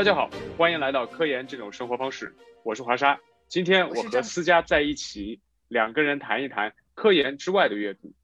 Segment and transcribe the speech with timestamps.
[0.00, 2.34] 大家好，欢迎来到科研这种生活方式，
[2.64, 3.20] 我是华沙。
[3.48, 8.14] 今天我和思佳在一起，两个人谈一谈科研之外的阅读。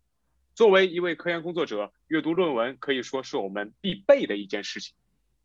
[0.55, 4.97] 作为一位科研工作者，阅读论文可以说是我们必备的一件事情。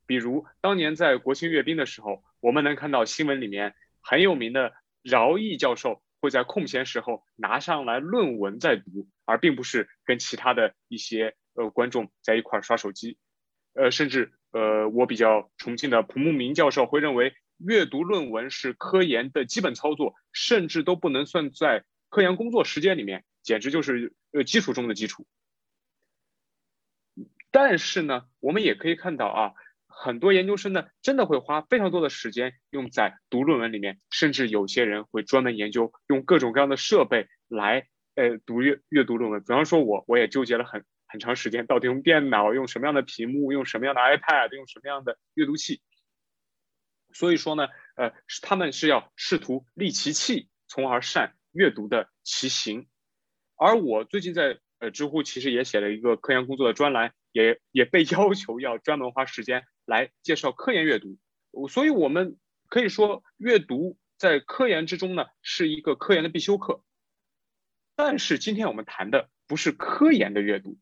[0.05, 13.17] 比如当年在国庆阅兵的时候，我们能看到新闻里面很有名的饶毅教授会在空闲时候拿上来论文在读，而并不是跟其他的一些呃观众在一块儿刷手机。
[13.73, 25.25] 呃，甚至呃，我比较崇敬的蒲慕明教授会认为，阅读论文是科研的基本操作，甚至都不能算在科研工作时间里面，简直就是呃基础中的基础。
[27.49, 29.53] 但是呢，我们也可以看到啊，
[29.87, 39.41] 很多研究生呢，真的会花非常多的时间用在读论文里面，甚至有些人会专门研究用各种各样的设备来呃读阅阅读论文。
[39.41, 40.83] 比方说我，我也纠结了很。
[41.11, 45.81] 很长时间，到底用电脑，用什么样的屏幕，用什么样的 iPad，用什么样的阅读器？
[47.13, 52.87] 所以说呢，呃，他们是要试图立其器，从而善阅读的其形。
[53.57, 61.19] 而我最近在呃知乎其实也写了一个科研工作的专栏，也也被 要求要专门花时间来介绍科研阅读。
[61.67, 62.37] 所以我们
[62.69, 66.83] 可以说，阅读在科研之中呢是一个科研的必修课。
[67.95, 70.79] 但是今天我们谈的不是科研的阅读。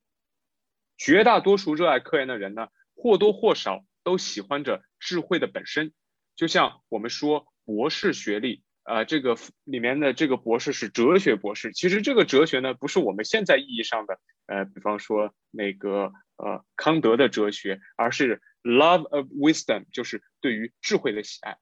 [1.00, 5.94] 绝大多数热爱科研的人呢，或多或少都喜欢着智慧的本身。
[6.36, 11.72] 就像我们说博士学历，呃，这个里面的这个博士是哲学博士。
[11.72, 21.58] 其实这个哲学呢，不是我们现在意义上的，呃，比方说那个呃康德的哲学，而是 love of wisdom，就是对于智慧的喜爱。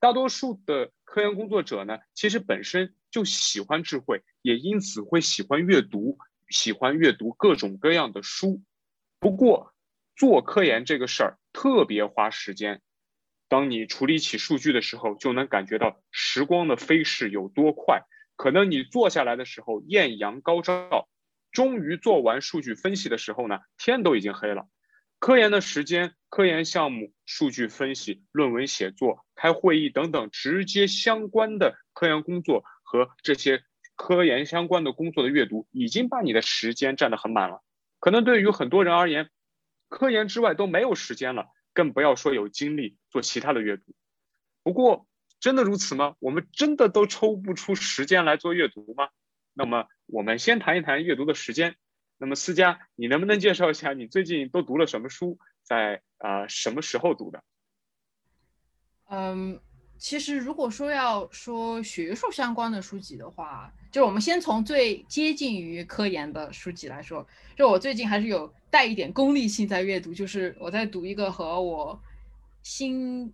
[0.00, 6.18] 大多数的科研工作者呢，其实本身就喜欢智慧，也因此会喜欢阅读。
[6.48, 8.62] 喜欢阅读各种各样的书，
[9.18, 9.74] 不过
[10.16, 12.82] 做科研这个事儿特别花时间。
[13.48, 18.02] 当你处理起数据的时候，就能感觉到时光的飞逝有多快。
[18.36, 21.08] 可能你坐下来的时候艳阳高照，
[21.52, 24.66] 终于做完数据分析的时候呢，天都已经黑了。
[25.20, 33.62] 科研的时间、科研项目、数据分析、论文写作、开会议等等直接相关的科研工作和这些。
[33.96, 37.62] 科研相关的工作的阅读已经把你的时间占得很满了，
[38.00, 39.30] 可能对于很多人而言，
[39.88, 43.94] 科研之外都没有时间了，更不要说有精力做其他的阅读。
[44.62, 45.06] 不过，
[45.40, 46.16] 真的如此吗？
[46.18, 49.10] 我们真的都抽不出时间来做阅读吗？
[49.52, 51.76] 那么，我们先谈一谈阅读的时间。
[52.16, 57.44] 那么，思佳，你能不能介绍一下你最近都读了什么书，在啊什么时候读的？
[59.08, 59.60] 嗯。
[59.96, 67.26] 其实，如果说要说学术相关的书籍的话，就是我们先从最接近于科研的书籍来说。
[67.56, 71.98] 就我最近还是有带一点功利性在阅读，就是我在读一个和我
[72.62, 73.32] 新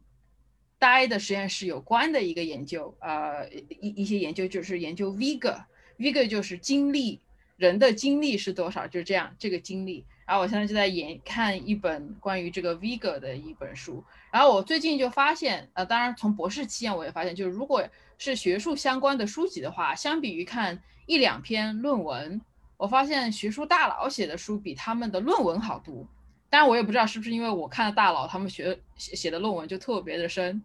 [0.78, 3.48] 待的实验室有关的一个研究，呃，
[3.80, 7.20] 一一些研究就是研究 Vega，Vega 就是精力，
[7.60, 8.86] 人的精力是多少？
[8.86, 10.02] 就是这样，这个精力。
[10.24, 14.02] 然后我现在就在研看一本关于这个 vigor 的一本书。
[14.32, 22.40] 然后我最近就发现，呃，当然从博士期间我也发现，就是如果是学术相关的书籍的话，相比于看一两篇论文，
[22.78, 26.06] 我发现学术大佬写的书比他们的论文好读。
[26.48, 30.64] 当然我也不知道是不是因为我看了大佬他们学写写的论文就特别的深。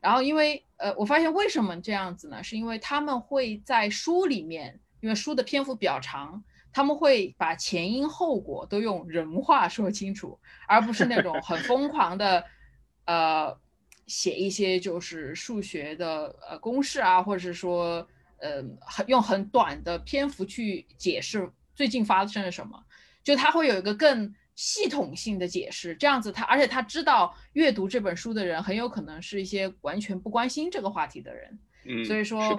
[0.00, 2.42] 然后因为呃，我发现为什么这样子呢？
[2.42, 6.42] 是因为他们会在书里面，因为书的篇幅比较长。
[6.74, 12.42] 他们会把前因后果都用人话说清楚，而不是那种很疯狂的，
[13.04, 13.54] 呃，
[14.06, 18.08] 写一些就是数学的呃公式啊，或者是说
[18.38, 22.82] 呃很用很短的篇幅去解释最近发生了什么，
[23.22, 32.58] 就他会有一个更系统性的解释，这样子他而且他知道阅读这本书的人很有可能是一些完全不关心这个话题的人，嗯，所以说，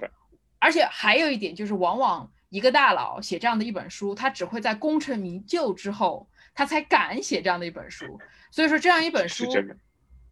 [0.64, 2.32] 而且还有一点就是往往。
[2.50, 8.06] 一个大佬写这样的一本书，他只会在功成名就之后，他才敢写这样的一本书。
[8.52, 9.52] 所以说，这样一本书，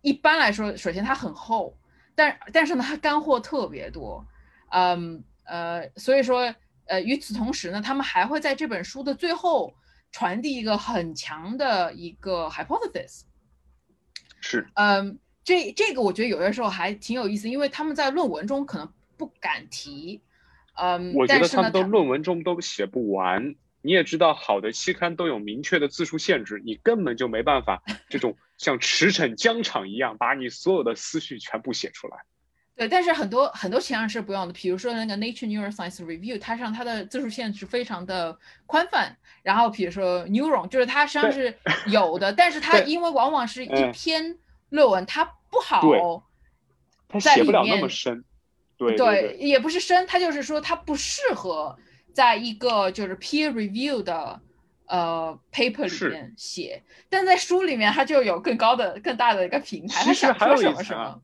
[0.01, 1.75] 一般来说，首先它很厚，
[2.13, 4.24] 但但是呢，它干货特别多。
[4.69, 6.54] 嗯呃，所以说，
[6.86, 9.74] 呃，与此同时呢，他们还会在这本书的最后
[10.12, 13.22] 传递一个很强的一个 hypothesis。
[14.39, 20.20] 是，嗯，这这个我觉得有些时候还挺有意思，因为他们在论文中可能不敢提。
[20.74, 23.54] 嗯，我觉得他们的论文中都写不完。
[23.84, 32.18] 你也知道，好的期刊都有明确的字数限制，你根本就没办法 这种像驰骋疆场一样把你所有的思绪全部写出来。
[32.76, 39.16] 对，但是很多很多期刊是不用的，比如说那个 Nature Neuroscience Review，它上它的字数限制非常的宽泛。
[39.44, 41.56] 然后比如说 Neuron，就是它实际上是
[41.88, 44.38] 有的， 但是它因为往往是一篇
[44.70, 46.24] 论文，它不好，
[47.08, 48.24] 它写不了那么深，
[48.89, 51.78] 对对，也不是深，他就是说他不适合
[52.13, 54.42] 在一个就是 peer review 的
[54.88, 60.04] 呃 paper 里面写，但在书里面他就有更高的、更大的一个平台。
[60.04, 61.22] 其实还有一层，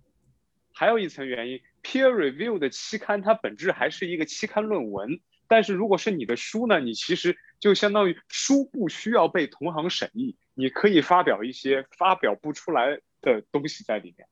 [0.74, 5.20] 还有一层原因，peer review 的期刊它本质还是一个期刊论文。
[5.50, 14.28] 但是如果是你的书呢，你其实就相当于书不需要被同行审议，你可以发表一些发表不出来的东西在里面，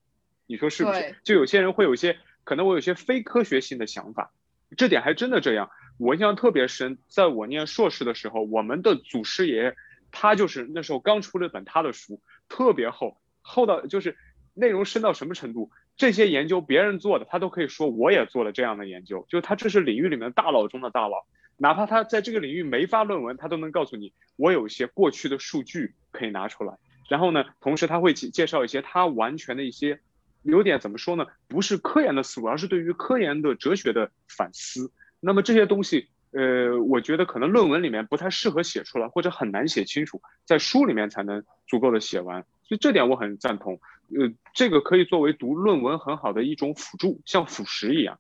[0.45, 1.16] 你说是不是？
[1.24, 4.31] 就有些人会有一些可能我有些非科学性的想法，
[4.77, 5.69] 这点还真的这样。
[5.97, 9.75] 我印象特别深，在我念硕士的时候，我们的祖师爷
[10.12, 14.15] 他就是那时候刚出了本他的书，特别厚，厚到就是
[14.53, 15.71] 内容深到什么程度？
[15.97, 21.25] 这些研究别人做的，他都可以说我也做了这样的研究，就他这是领域里面大佬中的大佬，
[21.57, 26.77] 哪怕他在这个领域没发论文，他都能告诉你我有一些过去的数据可以拿出来。
[27.07, 30.01] 然后呢，同时他会介绍一些他完全的一些
[30.45, 34.92] 有点怎么说呢，不是科研的思路，而是对于科研的哲学的反思。
[35.19, 42.45] 那么这些东西，呃，我觉得可能论文里面不太适合写出来，或者很难写清楚，在书里面才能足够的写完。
[42.63, 43.80] 所以这点我很赞同。
[44.09, 48.19] 呃，这个可以作为读论文很好的一种辅助，像辅食一样。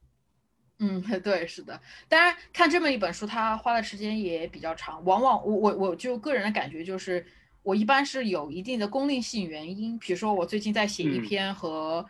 [0.79, 1.79] 嗯， 对，是的。
[2.09, 5.05] 当然，看这么一本书，它花的时间也比较长。
[5.05, 7.25] 往往我我我就个人的感觉就是，
[7.65, 9.99] 我一般是有一定的功利性原因。
[9.99, 12.05] 比如说，我最近在写一篇和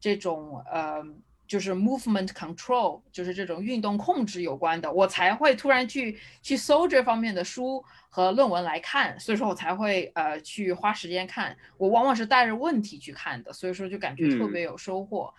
[0.00, 1.04] 这种呃。
[1.50, 11.56] 就是 movement control，就是这种运动控制有关的，我才会突然去去搜这方面的书和论文来看，所以说我才会呃去花时间看。
[11.76, 15.34] 我往往是带着问题去看的，所以说就感觉特别有收获。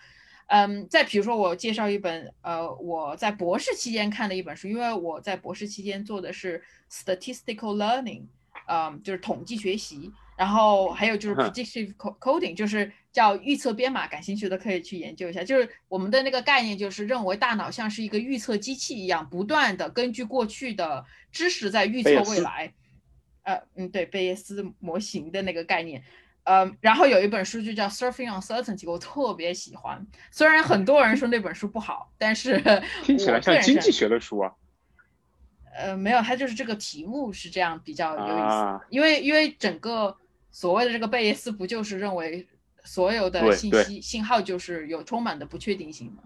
[0.48, 8.24] 嗯，再比如说我介绍一本呃我在博士期间看的一本书，因为我在博士期间做的是 statistical learning，
[8.66, 10.12] 嗯，就是统计学习。
[10.34, 15.44] 然后还有就是 predictive coding，就是叫预测编码，感兴趣的可以去研究一下。
[15.44, 22.72] 就是我们的那个概念，就是认为大脑像是一个预测机器一样，不断的根据过去的知识在预测未来。
[23.44, 26.02] 呃，嗯，对，贝叶斯模型的那个概念。
[26.44, 30.04] 呃，然后有一本书就叫 Surfing on Certainty 我特别喜欢。
[30.32, 32.60] 虽然很多人说那本书不好，但是
[33.04, 34.52] 听起来像经济学的书啊。
[35.76, 40.16] 呃，没有，它就是这个题目是这样比较有意思，因为因为整个。
[40.54, 42.46] 所谓的这个贝叶斯不就是认为
[42.84, 46.22] 所有的信息信号就是有充满的不确定性吗？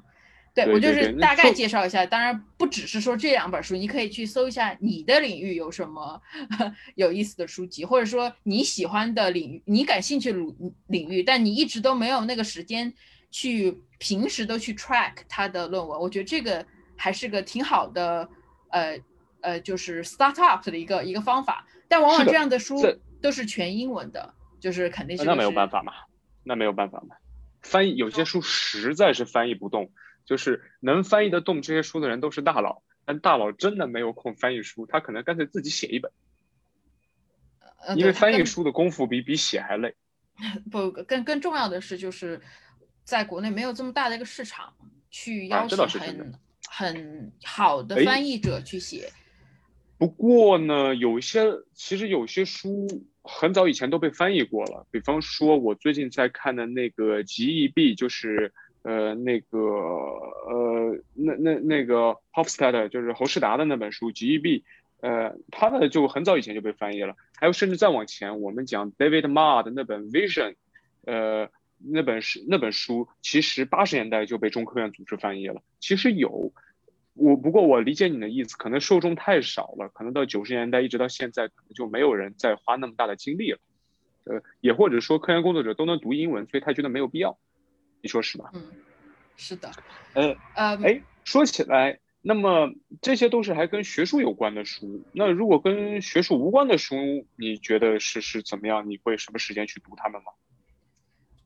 [0.53, 6.21] 对我就是大概介绍一下，当然不只是说这两本书，你可以去搜一下你的领域有什么
[6.97, 12.93] 有意思的书籍，或者说你喜欢的领域、你感兴趣领领域，但你一直都没有那个时间
[13.31, 16.67] 去平时都去 track 他的论文，我觉得这个
[16.97, 18.29] 还是个挺好的，
[18.71, 18.99] 呃
[19.47, 21.67] 呃，就是 start up 的一个一个方法。
[21.89, 22.77] 但往往这样的书。
[23.19, 25.93] 都是全英文的，就是肯定是那没有办法嘛，
[26.45, 27.17] 那没有办法嘛。
[27.63, 29.91] 翻译有些书实在是翻译不动，
[30.27, 36.13] 就是能翻译得动这些书的人都是大佬，但大佬真的没有空翻译书，他可能干脆自己写一本。
[37.97, 39.97] 因为翻译书的功夫比比写还累。
[40.71, 42.41] 不，更更重要的是，就是
[43.03, 44.73] 在国内没有这么大的一个市场
[45.11, 46.39] 去要求很
[46.69, 49.11] 很好的翻译者去写。
[49.99, 51.45] 不过呢，有一些
[51.75, 52.87] 其实有些书。
[53.29, 64.61] 很早以前都被翻译过了，比方说，我最近在看的那个《极易币》，就是呃那个呃那那那个 Hofstadter，就是侯世达的那本书《极易币》，
[65.01, 67.17] 呃，他的就很早以前就被翻译了。
[67.35, 70.51] 还有甚至再往前，我们讲 David m a r 的那本《Vision》，
[71.05, 75.63] 呃，那本是那本书，其实八十年代就被中科院组织翻译了。
[75.81, 76.53] 其实有。
[77.17, 83.59] 我不过我理解你的意思，可能受众太少了，可能到九十年代一直到现在，可能就没有人再花那么大的精力了。
[84.25, 87.39] 呃，也或者说科研工作者都能读英文，所以他觉得没有必要。
[88.03, 88.51] 你说是吧？
[88.55, 88.63] 嗯，
[89.37, 89.71] 是的。
[90.15, 92.71] 呃呃，哎，说起来，那么
[93.01, 95.03] 这些都是还跟学术有关的书。
[95.13, 96.97] 那如果跟学术无关的书，
[97.37, 98.91] 你觉得是是怎么样？
[98.91, 100.33] 你会什么时间去读他们吗？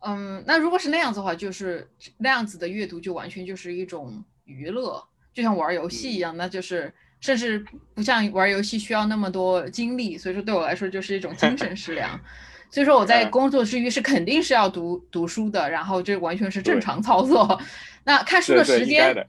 [0.00, 5.06] 嗯，那如果是那样子的话，就是那样子的阅读就完全就是一种娱乐。
[5.32, 12.18] 就像玩游戏一样，那就是甚至不像玩游戏需要那么多精力，所以说对我来说就是一种精神食粮。
[12.72, 17.60] 所以说我在工作之余是肯定是要读读书的，然后这完全是正常操作。
[18.04, 19.26] 那看书的时间，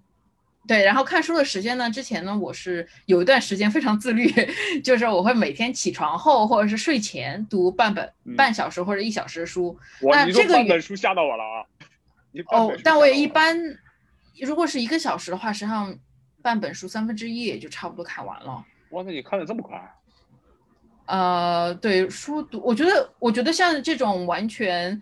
[0.68, 1.90] 对，然后看书的时间呢？
[1.90, 4.32] 之前呢，我是有一段时间非常自律，
[4.84, 9.76] 就是我会每天起床后或者是睡前读半本半小时或者一小时的书。
[10.02, 11.66] 那这本书吓到我了啊！
[12.52, 13.58] 哦，但我也一般。
[14.46, 15.96] 如果是一个小时的话，实际上
[16.42, 18.66] 半本书三分之一也就差不多看完了。
[18.90, 19.80] 哇，那你看的这么快？
[21.06, 25.02] 呃，对，书读，我觉得，我觉得像这种完全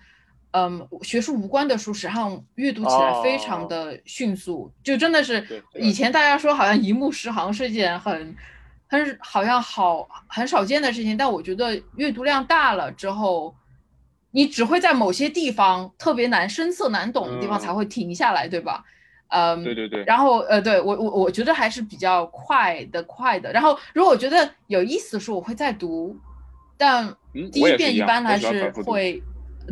[0.52, 8.36] 嗯，学术无关的书，实际上阅读起来非常的迅速，就真的是以前大家说好像一目十行是件很
[8.88, 13.56] 很好像好很少见的事情，但我觉得阅读量大了之后，
[14.32, 18.84] 你只会在某些地方特别难深涩难懂的地方才会停下来，对吧？
[19.30, 20.04] 嗯，对对对。
[20.04, 23.52] 然后呃，对我我我觉得还是比较快的快的。
[23.52, 26.16] 然后如果我觉得有意思的书，我会再读，
[26.78, 27.16] 但
[27.52, 29.24] 第一遍一般还是会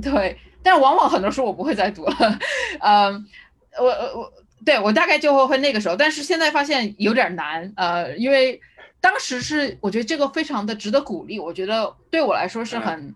[0.01, 0.37] 对。
[0.63, 2.39] 但往往很多书我不会再读了，
[2.79, 3.25] 嗯，
[3.79, 4.33] 我我
[4.65, 8.59] 对我大概就会会那个时候，但是现在发现有点难，呃，因为
[8.99, 13.15] 当时是我觉得这个非常的值得鼓励，我觉得对我来说是很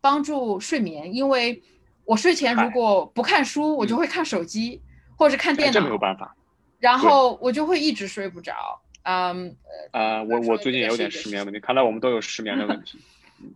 [0.00, 1.60] 帮助睡眠，因为
[2.04, 4.80] 我睡前如果不看书，我就会看手机
[5.16, 6.36] 或者看电脑，这没有办法，
[6.78, 9.56] 然后我就会一直睡不着，嗯，
[9.92, 12.98] 呃，我我最近也有点失眠问题，看来我们都有失眠的问题，
[13.42, 13.54] 嗯，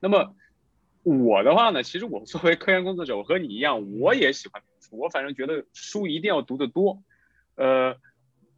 [0.00, 0.34] 那么。
[1.04, 4.98] 我的话呢，其实我作为科研工作者，我和你一样，我也喜欢读书。
[4.98, 7.02] 我反正觉得书一定要读得多，
[7.54, 7.96] 呃，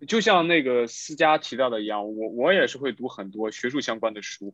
[0.09, 4.53] 就像那个思佳提到的一样，我我也是会读很多学术相关的书。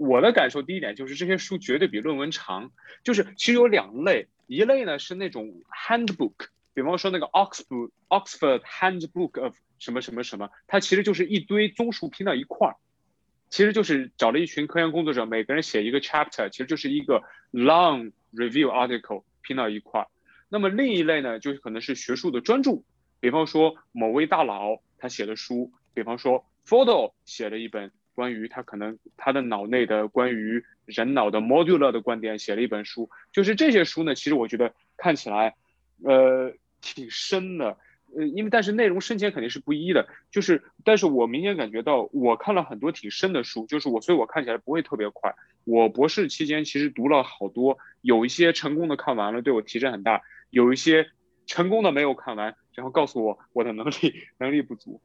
[0.00, 2.72] 我的感受第一点就是这些书绝对比论文长。
[3.04, 12.76] 就是其实有两类，一类呢是那种 handbook，比方说那个 Oxford Oxford Handbook of 什么什么什么，它其实就是一堆综述拼到一块儿。
[13.50, 20.06] 其实就是找了一群科研工作者，每个人写一个 chapter，其实就是一个 long review article 拼到一块儿。
[20.48, 22.82] 那么另一类呢，就是可能是学术的专著，
[23.20, 35.54] 比方说某位大佬他写的书，比方说 Photo 写了一本关于他可能他的脑内的关于人脑的 modular 的观点写了一本书，就是这些书呢，其实我觉得看起来，
[36.04, 37.78] 呃，挺深的。
[38.14, 45.34] 呃，因为但是内容深浅肯定是不一的，就是，但是我明显感觉到，我看了很多挺深的书，就是我，所以我看起来不会特别快。
[45.64, 51.08] 我博士期间其实读了好多，有一些成功的看完了，对我提升很大；有一些
[51.46, 55.00] 成功的没有看完，然后告诉我我的能力能力不足。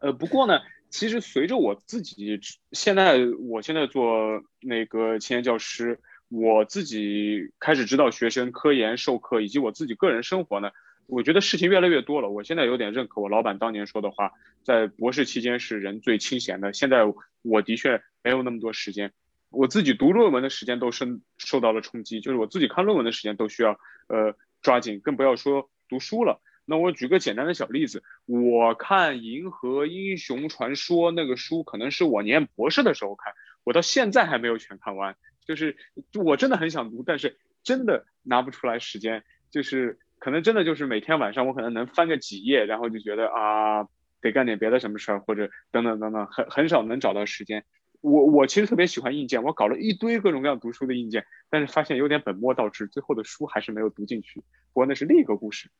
[0.00, 0.60] 呃，不过呢，
[0.92, 2.38] 其实随着我自己
[2.72, 3.18] 现在，
[3.48, 10.70] 我现在做那个青年教师，我自己开始指导学生科研授课，以及我自己个人生活呢。
[11.06, 12.28] 我觉得事情越来越多了。
[12.28, 14.32] 我现在有点认可我老板当年说的话，
[14.64, 16.74] 在博士期间是人最清闲的。
[16.74, 17.00] 现在
[17.40, 19.12] 我的确没有那么多时间，
[19.48, 21.06] 我自己读论文的时间都受
[21.38, 26.42] 受到了冲击，就是我自己看论文的时间都需要呃抓紧，更不要说读书了。
[26.64, 35.16] 那我举个简单的小例子，我看《银河英雄传说》那个书，可能是我念博士的时候看，我到现在还没有全看完。
[35.44, 35.76] 就是
[36.14, 39.98] 我真的很想读，但是真的拿不出来时间，就是。
[40.24, 43.88] 可能真的就是每天晚上我可能能翻个几页，然后就觉得啊，
[44.20, 47.64] 得干点别的什么事儿，或者等等等等，很很少能找到时间。
[48.00, 54.38] 我我其实特别喜欢硬件，我搞了一堆各种各样读书的硬件，但是发现有点本末倒置，最后的书还是没有读进去。
[54.72, 55.70] 不过那是另一个故事。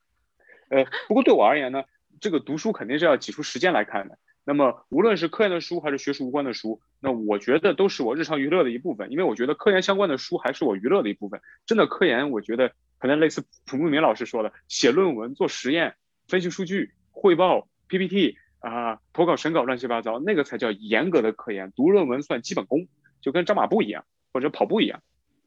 [0.73, 1.85] 呃，不过对我而言呢，
[2.21, 4.19] 这个读书肯定是要挤出时间来看的。
[4.45, 11.41] 那么无论是科研的书还是学术无关的书，那我觉得都是我日常娱乐的一部分，因为我觉得科研相关的书还是我娱乐的一部分。
[11.67, 12.73] 真的科研，我觉得。
[12.99, 15.97] 可能类似蒲慕明老师说的，写论文、做实验、
[16.29, 21.73] 分析数据、汇报、PPT 啊、投稿、审稿，乱七八糟，那个才叫严格的科研。
[21.75, 22.87] 读论文算基本功，
[23.21, 25.03] 就跟扎马步一样，或者跑步一样。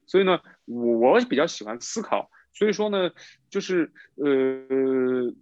[0.06, 2.30] 所以呢，我比较喜欢思考。
[2.56, 3.10] 所以说呢，
[3.50, 5.34] 就是呃，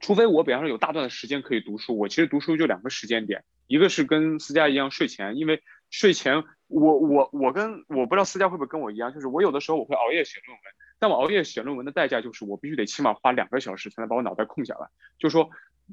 [0.00, 10.62] 除非我比方说有大段的时间可以读书，我其实读书就两个时间点，一个是跟思佳一样睡前，因为睡前我我我跟我不知道思佳会不会跟我一样，就是我有的时候我会熬夜写论文。
[11.00, 14.88] 但我熬夜写论文的代价就是，我必须得起码花两个小时才能把我脑袋空下来。
[15.16, 15.48] 就说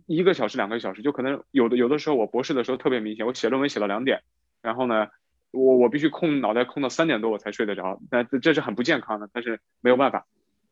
[0.07, 4.23] 一个小时、两个小时，就可能有的有的时候，我博士的时候特别明显，我写论文写到两点，
[4.63, 5.09] 然后呢，
[5.55, 8.00] 我我必须空脑袋空到三点多我才睡得着。
[8.12, 10.27] 那这是很不健康的，但是没有办法。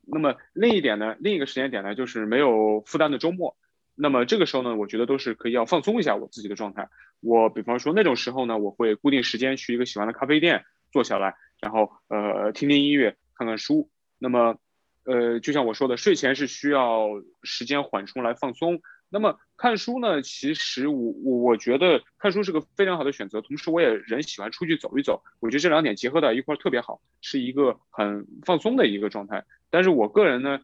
[0.06, 3.56] 那么另一点呢，另一个时间点呢，就是没有负担的周末。
[3.96, 6.90] 那么这个时候呢，我觉得都是可以要放松一下我自己的状态。
[7.22, 13.90] 我比方说那种时候呢，我会固定时间去一个喜欢的咖啡店坐下来，然后呃听听音乐，看看书。
[14.20, 14.58] 那么，
[15.06, 17.08] 呃，就像我说的，睡前是需要
[17.44, 18.82] 时间缓冲来放松。
[19.13, 23.39] 那么看书呢，其实我我我觉得看书是个非常好的选择。
[23.41, 29.46] 同时，我也人喜欢出去走一走，我觉得这两点结合到一块儿特别好，是一个很放松的一个状态。
[29.70, 30.60] 但是我个人呢，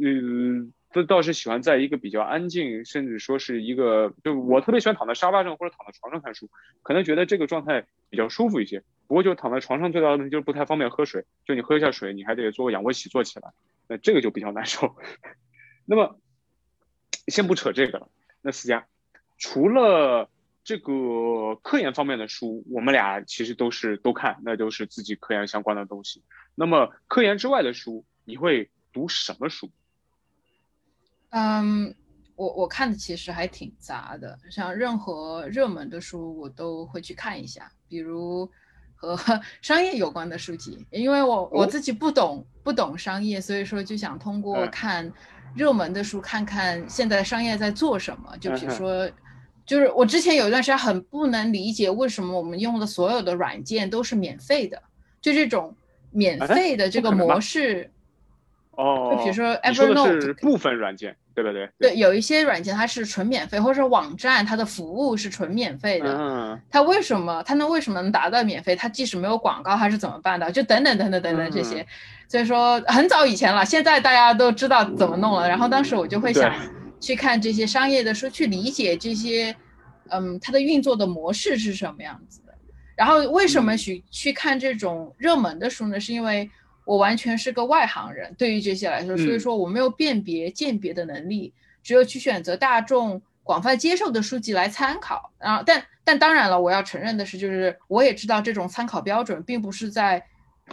[0.00, 0.72] 嗯。
[0.94, 6.50] 这倒是喜欢在一个比较安静，甚至说是一个，就我特别喜欢躺在沙发上或者躺在床上看书，
[6.82, 8.82] 可能觉得这个状态比较舒服一些。
[9.06, 13.54] 不过就躺在床上最大的问题就是不太方便喝水，就你喝一下水，你还得做个仰卧起坐起来，
[13.88, 14.94] 那这个就比较难受。
[15.88, 16.20] 那么
[17.28, 18.08] 先不扯这个了，
[18.40, 18.86] 那思佳，
[19.38, 20.28] 除了
[20.64, 26.22] 这个科研方面的书，我们俩其实都是都看，那都是自己科研相关的东西。
[26.54, 29.70] 那么科研之外的书，你会读什么书？
[31.30, 31.94] 嗯，
[32.36, 38.50] 我我看的其实还挺杂的，像任何热门的书我都会去看一下，比如
[39.02, 45.12] 和 商业有关的书籍，因为我我自己不懂不懂商业，所以说就想通过看
[45.54, 48.36] 热门的书看看现在商业在做什么。
[48.38, 49.10] 就比如说，
[49.66, 54.82] 就是我之前有一段时间很不能理解为什么我们用的所有的软件都是免费的，
[55.20, 55.74] 就这种
[56.10, 57.90] 免费的这个模式。
[58.72, 61.68] 哦，就比如说，Evernote 是部分软件，对不对？
[61.78, 66.14] 对，有一些软件它是纯免费，或者说网站它的服务是纯免费的。
[66.16, 68.76] 嗯，它为什么它能为什么能达到免费？
[68.76, 70.50] 它即使没有广告，它是怎么办的？
[70.52, 71.86] 就等等等等等等这些。
[72.28, 75.48] 所以说很早以前了，现在大家都知道怎么弄了。
[75.48, 76.52] 然后当时我就会想
[77.00, 79.54] 去看这些商业的书，去理解这些，
[80.08, 82.54] 嗯，它的运作的模式是什么样子的。
[82.96, 85.98] 然后为什么去去看这种热门的书呢？
[85.98, 86.50] 是因为。
[86.84, 95.32] 我完全是个外行人，对于这些来说，所以说我没有辨别鉴别的能力，只有去选择大众广泛接受的书籍来参考。
[95.38, 100.24] 然后，但但当然了，我要承认的是，就是我也知道这种参考标准并不是在，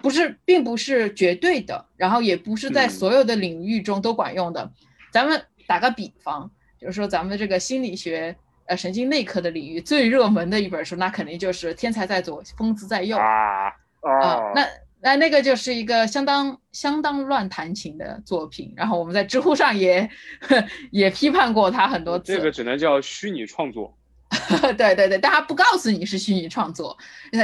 [0.01, 4.71] 不是并不是绝对的，然后也不是在所有的领域中都管用的。
[5.11, 6.49] 咱们打个比方，
[6.79, 8.35] 就是说咱们这个心理学
[8.65, 13.67] 呃神经内科的领域最热门的一本书，那肯定就是《天才在左，疯子在右》啊
[14.01, 14.65] 啊，那。
[15.01, 20.09] 那那个就是一个相当相当乱弹琴的作品，然后我们在知乎上也
[20.91, 22.35] 也批判过他很多次。
[22.35, 23.97] 这个只能叫虚拟创作。
[24.77, 26.97] 对对对，但他不告诉你是虚拟创作，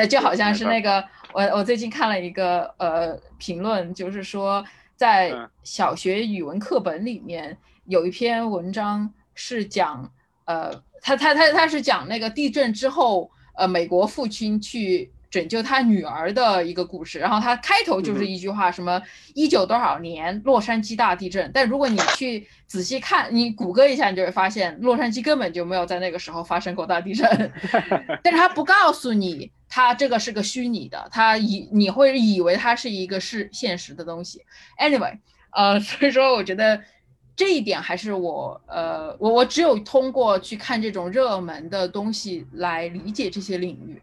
[0.10, 4.64] 就好像是那个我我最近看了一个呃评论，就是说
[4.96, 5.34] 在
[5.64, 10.12] 小学语文课本里面有一篇文章是讲
[10.44, 10.72] 呃
[11.02, 15.10] 他他他他是讲那个地震之后呃美国父亲去。
[15.36, 19.02] 拯救他女儿的一个故事，然后他开头就是一句话，什么
[19.34, 21.52] 一九多少年洛杉矶大地震。
[21.54, 27.52] 但如果你去仔细看，你谷歌一下，你就会发现洛杉矶根本就没有在那个时候发生过大地震。
[28.24, 34.42] 但是他不告诉你，他这个是个虚拟的，他以你会以为它是一个是现实的东西。
[34.80, 35.18] Anyway，
[35.52, 36.82] 呃， 所以说我觉得
[37.36, 44.02] 这一点还是我呃我我只有通过去看这种热门的东西来理解这些领域。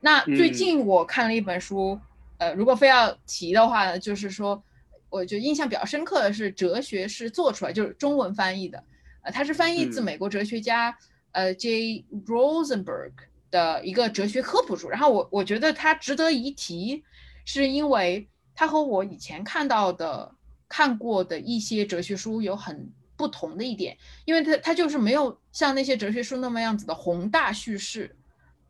[0.00, 2.00] 那最近我看了一本书，
[2.38, 4.62] 呃，如果非要提的话呢，就是说，
[5.10, 8.82] 我觉得印象比较深刻的是哲学是做出来，就是中文翻译的，
[9.22, 10.96] 呃，它是翻译自美国哲学家
[11.32, 13.12] 呃 J Rosenberg
[13.50, 14.88] 的一个哲学科普书。
[14.88, 17.04] 然后我我觉得它值得一提，
[17.44, 20.34] 是因为它和我以前看到的
[20.66, 28.16] 看过的一些哲学书有很不同的一点，因为它它就是没有像那些哲学书那么样子的宏大叙事。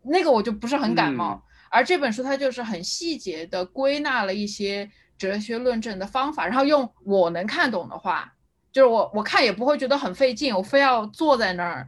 [0.03, 8.33] 那个我就不是很感冒，而这本书它就是很细节的归纳了一些哲学论证的方法，然后用我能看懂的话，
[8.73, 11.87] 就是我我看也不会觉得很费劲，我非要坐在那儿，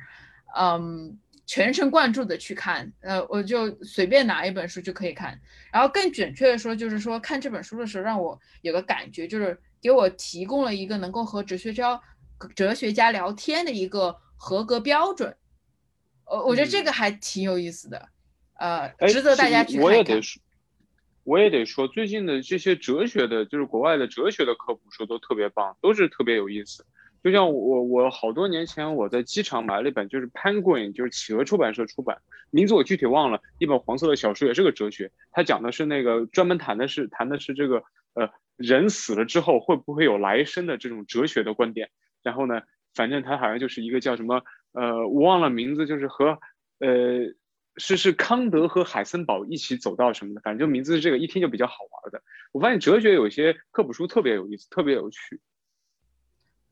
[0.56, 5.40] 嗯，全神贯注的去看，呃，我就随便拿一本书就可以看。
[5.72, 11.98] 然后更准确的说，就是说看这本书的时候，让我有个感觉，就是给我提供了一个能够和哲学家
[12.54, 15.34] 哲学家聊天的一个合格标准。
[16.32, 18.08] 我我觉得这个还挺有意思的，
[18.54, 20.40] 呃，值得大家去看我也得说，
[21.24, 26.86] 我也得说，最近的这些哲学的，就是国外的哲学的科普书都特别棒，都是特别有意思。
[27.22, 32.16] 就像我，我好多年前我在机场买了一本，就是 Penguin，就是企鹅出版社出版，
[32.50, 35.12] 名字我具体忘了，一本黄色的小说，也是个哲学。
[35.32, 41.90] 它讲的是那个专门谈的是谈的是这个呃人死了之后会不会有来生的这种哲学的观点。
[42.22, 42.62] 然后呢，
[42.94, 44.42] 反正它好像就是一个叫什么。
[44.72, 46.38] 呃，我忘了名字，就是和，
[46.78, 47.34] 呃，
[47.76, 52.22] 是是康德和海森堡一起走到什么的，反正就名字是这个，一听就比较好玩的。
[52.52, 55.40] 我发现哲学有些科普书特别有意思，特别有趣。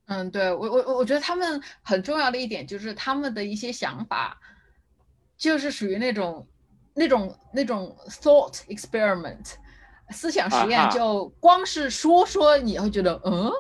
[0.07, 4.41] 嗯，对我我我觉得他们很重要的一点就是他们的一些想法，
[5.37, 6.49] 就是属于那种
[6.95, 9.55] 那种那种 thought experiment
[10.11, 13.53] 思想实验，就光是说说你会觉得嗯，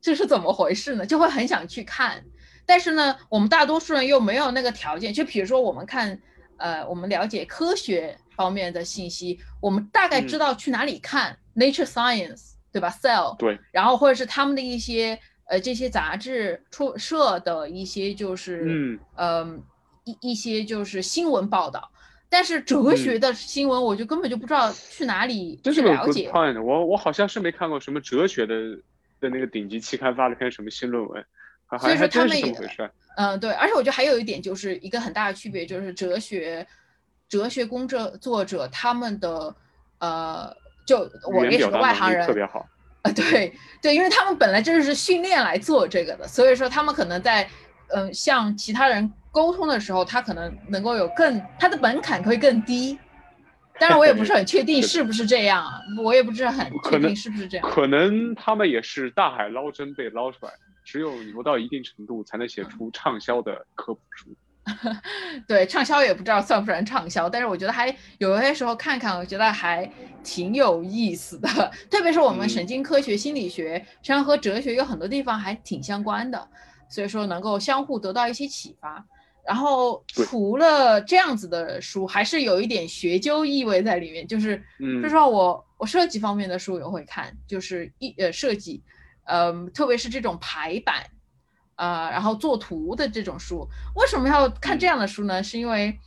[0.00, 1.04] 这是怎么回事呢？
[1.04, 2.24] 就会很想去看。
[2.72, 5.12] 但是呢，我们大多数人又没有那个条件。
[5.12, 6.18] 就比如说，我们看，
[6.56, 12.38] 呃，我们了解科学方面的信息，我们大概知道去哪里看《Nature Science》，
[12.72, 13.58] 对吧？Cell，对。
[13.72, 19.60] 然后或者是他们的一些，呃，这些杂志出社的一些，就是，嗯，呃，
[20.04, 21.90] 一一些就是新闻报道。
[22.30, 26.30] 但是哲学的新闻，我就根本就不知道去哪里去了解。
[26.32, 28.54] 我我好像是没看过什么哲学的
[29.20, 31.22] 的那个顶级期刊发了篇什么新论文。
[31.78, 32.54] 所以说他们也，
[33.16, 36.66] 嗯，对，而且我觉得还有一点就是一个很大的区别，就是哲学，
[37.28, 39.54] 哲学工作作者他们的，
[39.98, 40.54] 呃，
[40.86, 42.66] 就我也是个外行人，特别好。
[43.02, 47.48] 啊，对对，因为他们本来就是训练来做这个的，所以说他们可能在
[47.88, 52.98] 嗯向其他人沟通的时候，他可能能够有更他的门槛会更低。
[53.80, 55.66] 当然， 我也不是很确定是不是这样，
[56.04, 57.68] 我也不是很确定是不是这样。
[57.68, 60.52] 可能他们也是大海捞针被捞出来，
[60.84, 64.30] 只有牛到一定程度才能写出畅销的科普书。
[65.48, 69.90] 对，畅销也不知道算不算畅销，但是我觉得还有些时候看看，我觉得还
[70.22, 71.48] 挺有意思的。
[71.90, 76.48] 特别是我们神经科学、心理学，实际上和哲学有很多地方还挺相关的，
[76.88, 79.04] 所以说能够相互得到一些启发。
[79.44, 84.62] 然后除了这样子的书，还是有一点学究意味在里面，就是，
[85.00, 88.80] 说实话我我设计方面的书也会看，就是一呃设计，
[89.24, 91.04] 嗯，特别是这种排版。
[91.76, 95.42] 呃，然后做图的这种书，为什么要看这样的书呢？
[95.42, 95.98] 是因为，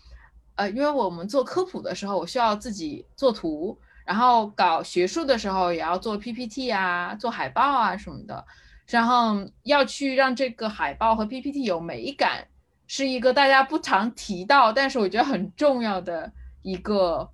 [0.56, 8.46] 呃，因为我们做科普的时候，我需要自己做图，然后搞学术的时候也要做 PPT 啊，做海报啊什么的，
[8.88, 12.48] 然后要去让这个海报和 PPT 有美感，
[12.88, 17.30] 是一个大家不常提到，但是我觉得很重要的一个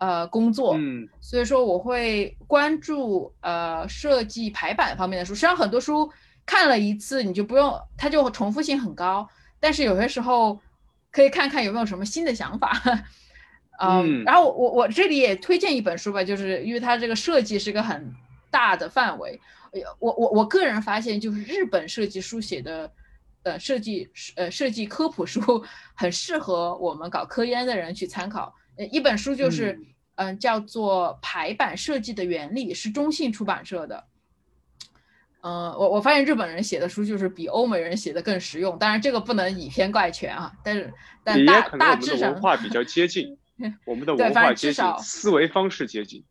[0.00, 0.74] 呃工作。
[0.76, 6.10] 嗯，所以说我会关注呃设计排版方面的书，实际上很多书。
[6.46, 9.28] 看了一次你就不用，它就重复性很高。
[9.60, 10.58] 但是有些时候
[11.12, 12.72] 可以看看有没有什么新的想法，
[13.78, 14.24] 嗯。
[14.24, 18.12] 然后我我这里也推荐一本书吧，就是因为它这个设计是个很
[18.50, 19.40] 大的范围。
[20.00, 22.90] 我我我个人发现，就是日本设计书写的，
[23.44, 25.40] 呃，设计呃设计科普书
[25.94, 28.52] 很适合我们搞科研的人去参考。
[28.80, 29.78] 呃，一本书就是
[30.14, 34.04] 嗯叫做《排版设计的原理》，是中信出版社的。
[35.42, 40.50] 嗯，我我发现日本人写的书就是比欧美人写的更实用，当然这个不能以偏概全啊。
[40.62, 43.36] 但是，但大大致上文化比较接近，
[43.84, 46.24] 我们的文化接近，思维方式接近。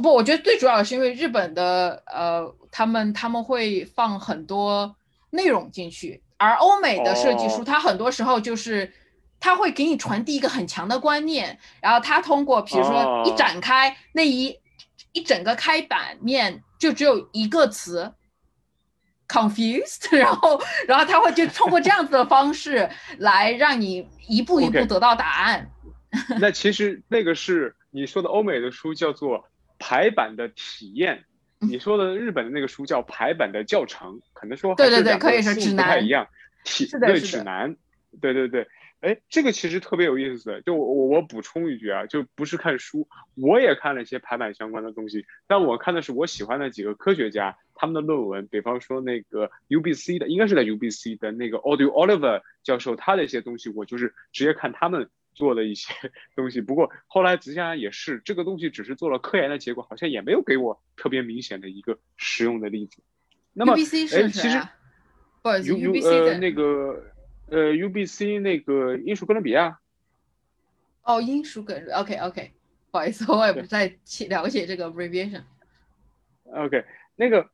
[0.00, 4.94] 不，我觉得最主要的是因为日本的呃，他们他们会放很多
[5.30, 8.92] 内容进去，而欧美的设计书，它很多时候就是
[9.40, 14.58] 它会给你传递一个很强的观念，然后他通过比如说一展开那一
[15.12, 18.14] 一整个开版面就只有一个词。
[19.30, 25.70] confused，然后，然后他会就通过这样子的方式来让你一步一步得到答案。
[26.40, 29.44] 那其实那个是你说的欧美的书叫做
[29.78, 31.26] 排版的体验，
[31.58, 36.26] 你说的日本的那个书叫排版的教程，可能说对对对，可以说指南不太一样，
[36.64, 37.76] 体对指南，
[38.22, 38.66] 对对对。
[39.00, 40.60] 哎，这个其实特别有意思。
[40.66, 55.94] 就我我补充一句啊，就不是看书，我也看了一些排版相关的东西，但我看的是我喜欢的几个科学家他们的论文，比方说那个 UBC 的，应该是在 UBC 的那个 Audio Oliver 教授他的一些东西，我就是直接看他们做的一些
[56.34, 56.60] 东西。
[56.60, 63.00] 不过后来仔细想也是，这个东西只是做了科研的结果，好像也没有给我特别明显的一个实用的例子。
[63.52, 64.60] 那么，哎，其实
[65.40, 67.12] 不好意思，UBC 的那个。
[67.50, 69.78] 呃，UBC 那个英属哥伦比亚，
[71.02, 72.52] 哦，英属哥，OK OK，
[72.90, 73.86] 不好意思，我也不太
[74.28, 75.42] 了解这个 abbreviation。
[76.44, 76.84] OK，
[77.16, 77.48] 那个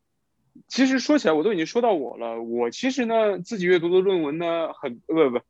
[0.66, 2.42] 其实说起来，我都已经说到我了。
[2.42, 5.40] 我其实呢，自己阅读的论文呢，很不不，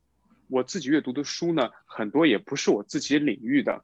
[0.47, 3.83] 我自己阅读的书呢，很多也不是我自己领域的。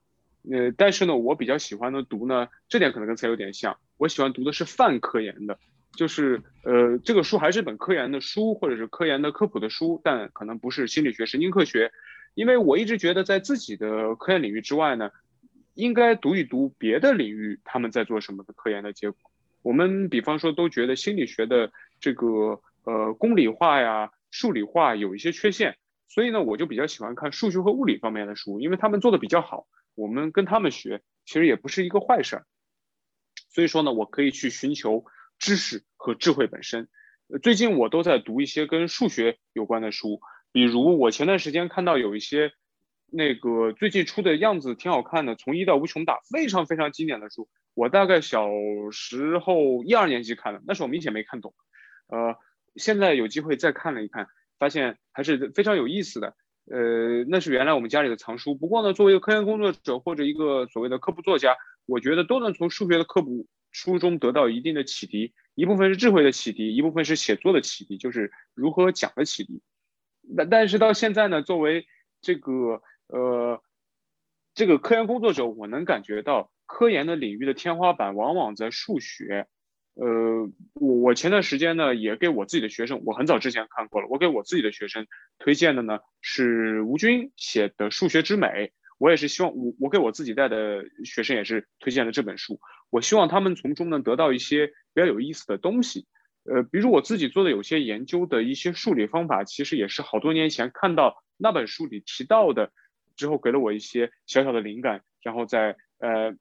[0.51, 5.57] 呃，但是呢，我比较喜欢的读呢，这点可能跟才有点像，我喜欢读的是泛科研的。
[5.93, 11.91] 就是呃，这个书还是本科研的书，或者是科研的科普的书，但可能不是心理学、神经科学，
[12.33, 15.11] 因为我一直觉得在自己的科研领域之外呢，
[15.73, 19.19] 应该读一读别的领域他们在做什么的科研的结果。
[19.63, 25.75] 我们比方说都觉得心理学的这个呃公理化呀、数理化有一些缺陷，
[26.07, 32.45] 所以呢，我就比较喜欢看数学和物理方面的书，因为他们做的比较好，我们跟他们学其实也不是一个坏事儿。
[33.49, 35.03] 所以说呢，我可以去寻求。
[35.41, 36.87] 知识和智慧本身，
[37.41, 42.51] 最近我都在读一些跟数学有关的书，比如我前段时间看到有一些
[43.11, 47.49] 那个最近出的样子挺好看的，从一到无穷大，非常非常经典的书。
[47.73, 48.47] 我大概小
[48.91, 51.55] 时候一二年级看的，那时候明显没看懂，
[52.07, 52.35] 呃，
[52.75, 54.27] 现在有机会再看了一看，
[54.59, 56.35] 发现还是非常有意思的。
[56.69, 58.53] 呃，那是原来我们家里的藏书。
[58.53, 63.47] 不过呢，作为一个科研工作者或者一个所谓的科普作家，我觉得都能从数学的科普。
[63.71, 69.61] 书中得到一定的启迪，一部分是智慧的启迪，一部分是写作的启迪，就是如何讲的启迪。
[70.37, 71.87] 但但是到现在呢，作为
[72.21, 73.63] 这个呃
[74.53, 79.47] 这个科研工作者，我能感觉到科研的领域的天花板往往在数学。
[79.93, 85.05] 呃，我我前段时间呢也给我自己的学生，我很早之前看过了，我给我自己的学生
[85.37, 88.47] 推荐的呢是吴军写的《数学之美》。
[89.01, 92.59] 我也是希望我我给我自己带的学生也是推荐了这本书，
[92.91, 96.05] 我希望他们从中能得到一些比较有意思的东西。
[96.43, 102.71] 呃，比如我自己做的有些研究的一些数理方法，其实也是好多年前看到那本书里提到的，
[103.15, 106.35] 之后给了我一些小小的灵感，然后再呃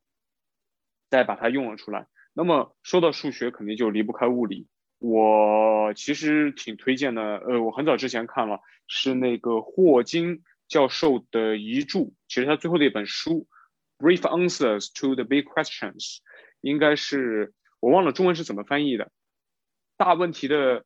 [1.09, 2.09] 再把它用了出来。
[2.35, 4.68] 那么说到数学，肯定就离不开物理。
[4.99, 13.49] 我其实挺推荐的，呃，我很早之前看了，是那个霍金教授的遗著，其实他最后的一本书
[14.03, 15.97] 《Brief Answers to the Big Questions》，
[16.61, 19.11] 应该是我忘了中文是怎么翻译的，
[19.97, 20.85] 大问题的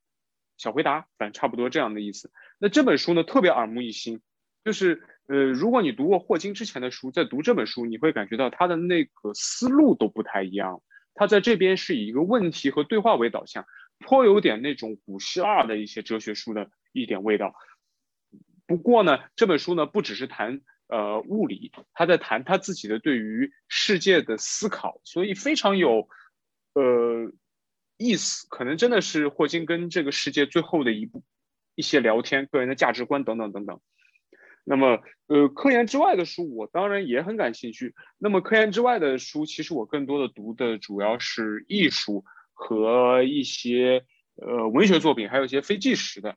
[0.57, 2.33] 小回答，反正差不多这样的意思。
[2.59, 4.23] 那这本书呢，特别耳目一新，
[4.65, 10.83] 就是呃，如果你读过霍金之前的书，在读这本书，你会感觉到他的那个思路都不太一样。
[11.15, 13.67] 他在这边是以一个问题和对话为导向。
[14.01, 17.55] 颇有点那种古希腊的一些哲学书的一点味道。
[18.67, 26.09] 不过呢，这本书呢不只是谈呃物理，他在谈他自己的对于世界的思考，所以非常有
[26.75, 27.33] 呃
[27.97, 28.47] 意思。
[28.49, 31.23] 可能真的是霍金跟这个世界最后的一步
[31.75, 33.81] 一些聊天，个人的价值观等等等等。
[34.65, 37.95] 那么呃科研之外的书，我当然也很感兴趣。
[38.19, 42.25] 那么科研之外的书，其实我更多的读的主要是艺术。
[42.57, 44.05] 和一些
[44.37, 46.37] 呃文学作品，还有一些非纪实的，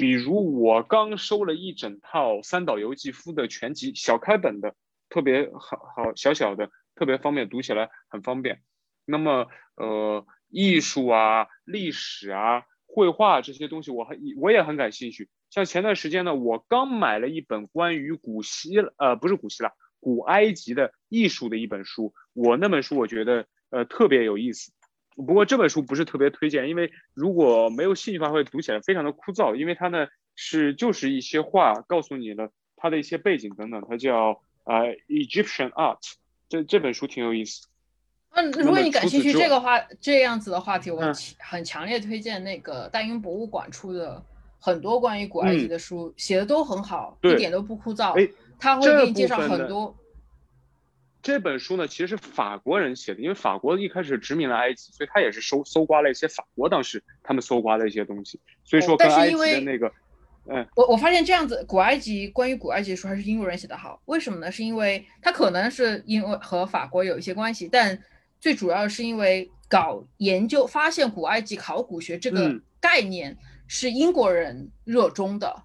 [0.00, 4.74] 比如我刚收了一整套三岛由纪夫的全集，小开本的，
[5.10, 8.62] 特别好好小小的，特别方便读起来很方便。
[9.04, 15.28] 那么呃艺术啊、历史啊、绘画这些东西，我很我也很感兴趣。
[15.50, 24.72] 像前段时间呢，我刚买了一本关于古希呃不是古希腊，古埃及的艺术的一本书，我那本书我觉得呃特别有意思。
[25.16, 29.54] 不过这本书不是特别推荐，因为如果没有兴趣的话，会读起来非常的枯燥。
[29.54, 33.84] 因为它呢是就是一些话告诉你了它的一些背景等等。
[33.88, 35.98] 它叫呃 Egyptian Art，
[36.48, 37.66] 这这本书挺有意思。
[38.30, 41.02] 嗯，如果你感兴趣这个话这样子的话题，我
[41.38, 44.24] 很强烈推荐那个大英博物馆出的
[44.58, 48.12] 很多关于古埃及的书，写的都很好，一点都不枯燥。
[48.12, 49.94] 哎，他会给你介绍很多。
[51.22, 58.40] 这本书呢，其实是法国人写的，因为法国一开始殖民了埃及，所以他也是搜搜刮了一些法国当时他们搜刮的一些东西。
[58.64, 59.92] 所以说，跟埃及的那个，
[60.46, 64.00] 嗯，我我发现这样子，古埃及关于古埃及的书还是英国人写的好。
[64.06, 64.50] 为什么呢？
[64.50, 68.02] 是因为他可能是因为和法国有一些关系，但
[68.40, 73.36] 最主要是因为搞研究发现古埃及考古学这个概念
[73.68, 75.64] 是英国人热衷的，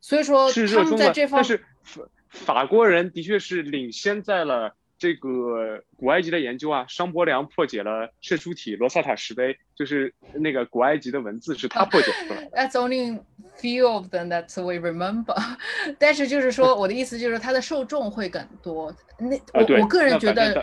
[0.00, 4.74] 所以说他们在这方，但是法法国人的确是领先在了。
[5.00, 12.50] 这个古埃及的研究啊，商伯良破解了射出体罗萨塔石碑，就是那个古埃及的文字是他破解出来的。
[12.54, 13.18] That's only
[13.58, 15.34] few of them that we remember。
[15.98, 18.94] 但是就是说，我的意思就是它的受众会更多。
[19.18, 20.62] 那我我个人觉得，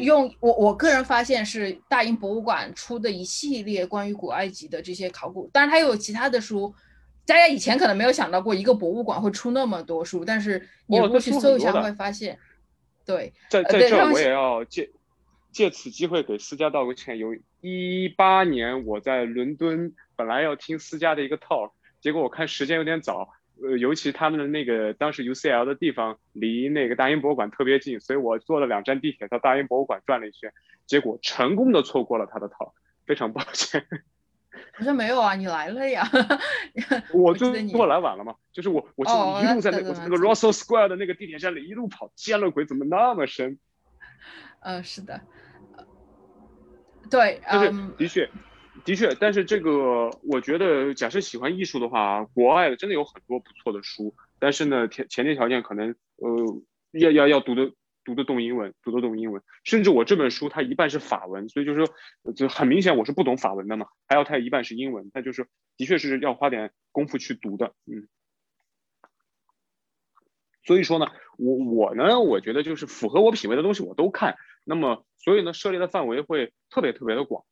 [0.00, 6.74] 用我我个人发现是大英博物馆出的一系列关于古埃及的这些考古，当然它有其他的书，
[7.24, 12.36] 大家以前可能没有想到过一个博物馆会出那么多书，但是你如果去搜一下会发现。
[13.08, 14.90] 对，在在这儿我也要借
[15.50, 17.16] 借此机会给思佳道个歉。
[17.16, 23.30] 有一八年我在伦敦，本来要听思佳的一个 talk，结果我看时间有点早，
[23.62, 30.52] 呃，尤其他们的那个当时 UCL 的地方离那个大英博物馆特别近，所以我坐了两站地铁到大英博物馆转了一圈，
[30.84, 32.72] 结果成功的错过了他的 talk，
[33.06, 33.86] 非常抱歉。
[34.72, 36.08] 好像没有啊，你来了呀？
[37.12, 43.58] 我就过来晚了嘛，就是我，我就一路在那个那个 Russell Square 的那个地铁站里一路跑，见了鬼，怎么那么深？
[44.60, 45.20] 呃，是的，
[47.10, 48.30] 对，就是的确，
[48.84, 57.72] 的确，但是这个我觉得，假设喜欢艺术的话，国外的真的有很多不错的书，但是呢，前前提条件可能呃要要要读的。
[58.08, 63.86] 读得懂英文，读得懂英文，甚至我这本书它一半是法文，所以就是说，就很明显我是不懂法文的嘛。
[64.06, 68.08] 还有它一半是英文，它就是的确是要花点功夫去读的，嗯。
[70.64, 77.44] 所以说呢，我我呢，我觉得就是符合我品味的东西我都看，那么所以呢，涉猎的范围会特别特别的广。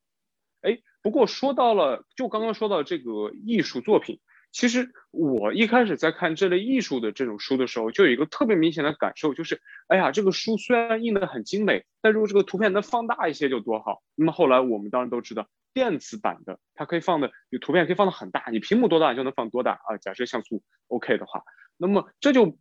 [0.62, 4.20] 哎，不过说到了，就刚刚说到这个艺术作品。
[4.56, 14.02] 其实我一开始在看这类艺术的这种书的时候，就有一个特别明显的感受，就是，哎呀，这个书虽然印的很精美，但如果这个图片能放大一些就多好。
[14.14, 19.98] 那么后来我们当然都知道，电子版的它可以放的，有图片可以放的很大，你屏幕多大就能放多大啊。
[20.00, 21.42] 假设像素 OK 的话，
[21.76, 22.58] 那么这就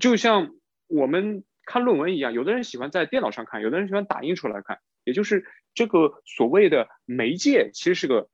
[0.00, 0.54] 就像
[0.86, 8.30] 我们看论文一样，有的人喜欢在电脑上看，有的人喜欢打印出来看，也就是这个所谓的媒介其实是个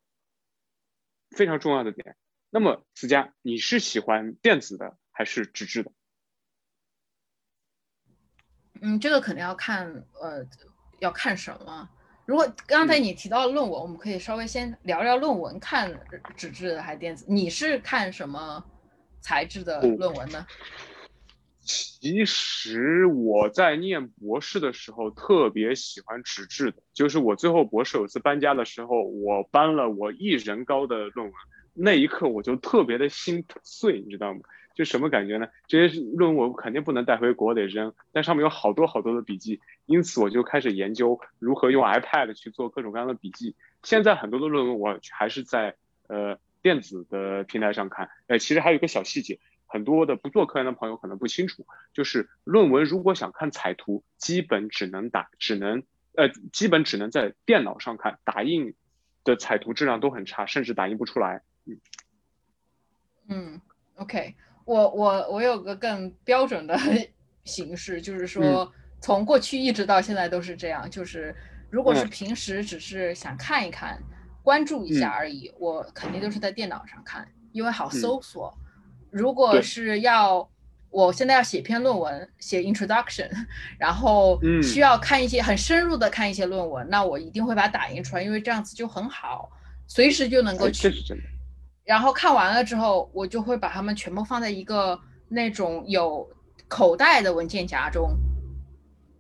[1.37, 2.15] 非常重要的点。
[2.55, 5.91] 那么，思佳，你是喜欢电子的还是纸质的？
[8.81, 10.47] 嗯，这个肯定要看，呃，
[11.01, 11.91] 要看什么。
[12.27, 16.01] 如果刚才你提到论文，我们可以稍微先聊聊论文，看
[16.37, 17.27] 纸质的还是电子？
[17.29, 18.65] 你是看什么
[19.21, 20.47] 材质的论文呢？
[21.59, 31.35] 其实我在念博士的时候特别喜欢纸质的，就是我最后博士有次搬家的时候，我搬了我一人高的论文，
[31.75, 34.41] 那一刻我就特别的心碎，你知道吗？
[34.75, 35.47] 就什么感觉呢？
[35.69, 43.55] 这些论文肯定不能带回国得扔，但上面有好多好多的笔记，因此我就开始研究如何用 iPad 去做各种各样的笔记。
[43.85, 45.77] 现在很多的论文我还是在
[46.09, 48.11] 呃电子的平台上看。
[48.27, 55.85] 呃，其实还有一个小细节，很多的不做科研的朋友可能不清楚，就是论文如果想看彩图，基本只能打，只能
[56.17, 58.75] 呃基本只能在电脑上看，打印
[59.23, 61.43] 的彩图质量都很差，甚至打印不出来。
[63.29, 63.61] 嗯嗯
[63.97, 64.35] ，OK。
[64.65, 66.79] 我我我有个更标准的
[67.45, 70.89] 形式，就是说从过去一直到现在都是这样。
[70.91, 71.35] 就是
[71.69, 74.03] 如果是平时只是想看一看、
[74.43, 78.57] 关注一下而已，我肯定都是在电脑上看，因为好搜索。
[79.11, 80.49] 如果是要
[80.89, 83.29] 我现在要写篇论文，写 introduction，
[83.79, 89.51] 然后需要看一些很深入的看一些论文，那我一定会把它打印出来，因为这样子就很好，
[89.87, 90.89] 随时就能够取。
[91.85, 96.27] 然后看完了之后，我就会把它们全部放在一个那种有
[96.67, 98.11] 口袋的文件夹中，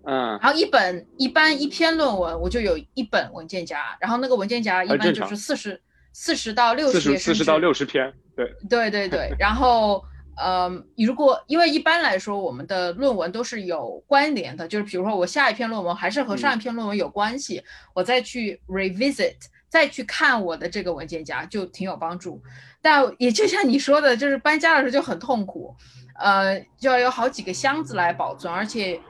[0.04, 5.80] 嗯，然后一本一般一篇论文我就有一本文件夹，然后那个文件夹一般就是四十
[6.12, 9.30] 四十到六十页，四十到六十篇，对，对对对。
[9.38, 10.02] 然后，
[10.42, 19.36] 嗯，如果因为一般来说我们的论文都是有关联的，就是比如说我下一篇论文还是和上一篇论文有关系，我再去 revisit。
[19.74, 22.40] 再去看我的这个文件夹就挺有帮助，
[22.80, 25.74] 但也就像你说的，就是搬家的时候就很痛苦，
[26.16, 29.00] 呃，就要有好几个箱子来保存，而且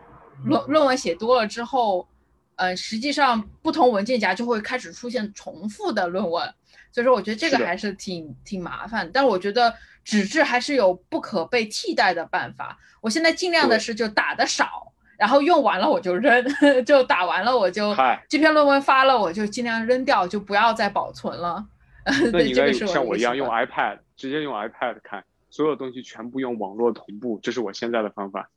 [0.47, 2.09] 论论文写多了之后，
[2.57, 6.43] 呃，实际上不同文件夹就会开始出现重复的论文，
[6.91, 9.11] 所以说我觉得这个还是挺挺麻烦。
[9.13, 14.94] 但我觉得纸质还是有不可被替代的办法，我现在尽量的是就打的少。
[15.19, 16.45] 然后用完了我就扔，
[16.85, 17.95] 就打完了我就
[18.29, 21.65] 这篇论文发了我就尽量扔掉，就不要再保存了。
[22.33, 28.51] 那你应该像我一样用 iPad，直接用 iPad 看，所有东西全部用网络同步，这是我现在的方法。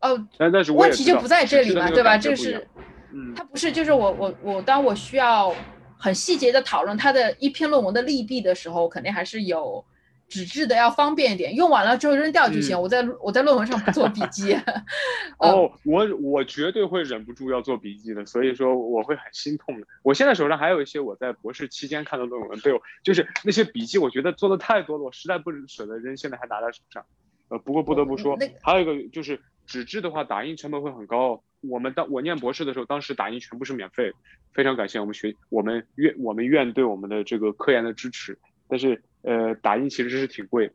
[0.00, 2.16] 哦，但但是问题就不在这里了，对吧？
[2.18, 2.66] 这是，
[3.12, 5.54] 嗯，它不是就是我我我当我需要
[5.96, 9.84] 很细节的讨论它的一篇论文的利弊的时候，肯定还是有。
[10.28, 12.78] 纸质的要方便一点，用完了之后扔掉就行。
[12.80, 14.54] 我在我在论文上不做笔记。
[15.38, 19.86] 哦，我我绝对会忍不住要做笔记的，所以说我会很心痛的。
[20.02, 27.04] 我现在手上还有一些我在博士期间看的论文，被我就是那些笔记，我觉得做的太多了，我实在不舍得扔，现在还拿在手上。
[27.48, 31.42] 呃，不过不得不说，还有一个就是纸质的话，打印成本会很高。
[31.60, 34.12] 我们当我念博士的时候，当时打印全部是免费，
[34.52, 38.38] 非常感谢我们学我们院我们院对我们的这个科研的支持，
[38.68, 39.02] 但是。
[39.22, 40.70] 呃，打印其实是挺贵。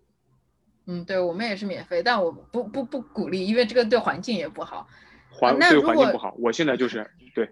[0.86, 4.86] 嗯，对我们也是免费，但我不不不鼓励，因为这个对环境也不好。
[5.32, 7.50] 环对环境不好，我现在就是对。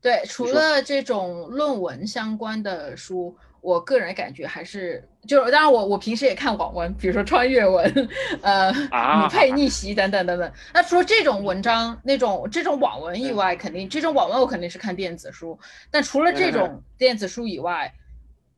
[0.00, 8.08] 对，除了这种论文相关的书，我个人感觉还是就当然我我平时也看网文，比如说穿越文，
[8.42, 10.50] 呃，女配逆袭等等等等。
[10.72, 15.58] 那除了这种文章那种这种网文以外，肯定这种网文我肯定是看电子书。
[15.90, 17.92] 但除了这种电子书以外，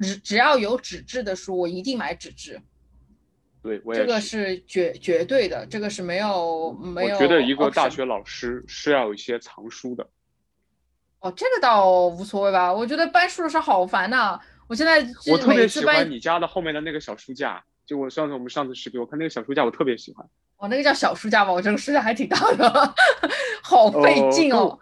[0.02, 2.60] 只只要有纸质的书，我一定买纸质。
[3.62, 7.14] 对，我也这个是绝绝对的，这个是没有没有。
[7.14, 10.04] 我觉得一个大学老师是要有一些藏书的。
[11.20, 12.74] 哦，这个倒无所谓吧？
[12.74, 14.40] 我觉得搬书的时候好烦呐。
[14.66, 20.26] 我现在我特别喜欢你家的后面的那个小书架，就我上次我们上次视频，我看那个小书架，我特别喜欢。
[20.56, 21.52] 哦，那个叫小书架吧？
[21.52, 22.94] 我这个书架还挺大的，
[23.62, 24.76] 好费劲哦。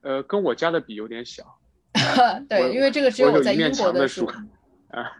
[0.00, 1.60] 呃，跟我家的比有点小。
[2.48, 4.30] 对，因为这个只有我在英国的书。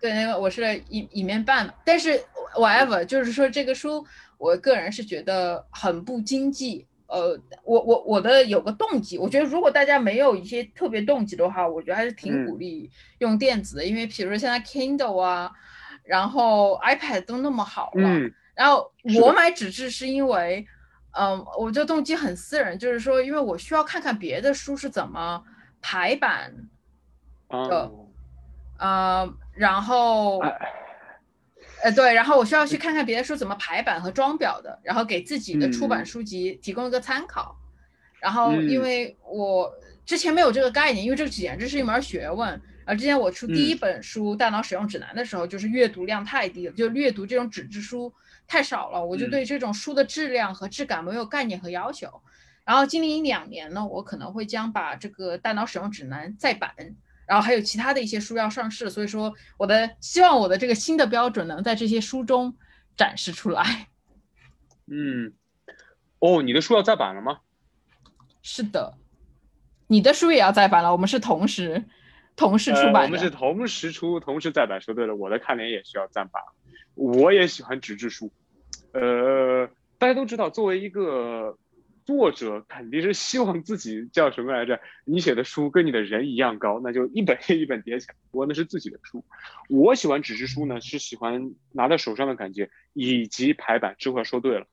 [0.00, 2.18] 对，那个我是一一面半，但是
[2.56, 4.04] whatever，就是说这个书，
[4.38, 6.86] 我个人是觉得很不经济。
[7.06, 15.50] 呃，我我我的有个动机，我觉得如果大家没有一些特别动机的话，我觉得还是挺鼓励用电子的，因为比如说现在 Kindle 啊，
[16.04, 18.02] 然后 iPad 都那么好了。
[18.08, 18.32] 嗯。
[18.54, 18.92] 然后
[19.22, 20.66] 我买纸质是因为，
[21.12, 25.42] 嗯，我这动机很私人，就是说，因为我需要看看别的书是怎么
[25.80, 26.52] 排版
[27.48, 27.90] 的，
[28.78, 29.34] 呃。
[29.54, 30.38] 然后，
[31.82, 37.58] 呃，对，然后我需要去看看别的书怎么排版和装裱的，然后给自己的出版书籍提供一个参考。
[38.20, 39.68] 然后，因为我
[40.06, 42.60] 之前没有这个概念，因为这简直是一门学问。
[42.84, 48.14] 而之前我出第一本书《大脑使用指南》的时候，就是阅读量太低了，就阅读这种纸质书
[48.46, 52.08] 太少了，我就对这种书的质量和质感没有概念和要求。
[52.68, 56.74] 然后今年一两年呢，我可能会将把这个大脑使用指南再版，
[57.26, 62.54] 然后还有其他的一些书要上市，所以说我的希望我的这个新的标准能在这些书中
[62.94, 63.88] 展示出来。
[64.84, 65.32] 嗯，
[66.18, 67.38] 哦，你的书要再版了吗？
[68.42, 68.98] 是的，
[69.86, 71.86] 你的书也要再版了，我们是同时
[72.36, 73.00] 同时出版的。
[73.04, 74.78] 我们是同时出，同时再版。
[74.78, 76.42] 说对了，我的看脸也需要再版。
[76.94, 78.30] 我也喜欢纸质书，
[78.92, 79.66] 呃，
[79.96, 81.56] 大家都知道，作为一个
[82.08, 84.80] 作者，肯定是希望自己叫什么来着？
[85.04, 88.14] 你写的书跟你的人一样高，那就一本 一本叠起来。
[88.30, 89.26] 我那是自己的书，
[89.68, 93.94] 我喜欢纸质书呢，是喜欢拿在手上的感觉，以及排版。
[93.98, 94.66] 这块说对了，